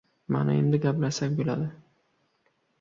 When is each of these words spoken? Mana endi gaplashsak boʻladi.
Mana 0.35 0.55
endi 0.61 0.79
gaplashsak 0.87 1.37
boʻladi. 1.43 1.71